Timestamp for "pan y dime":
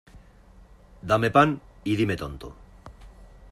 1.29-2.15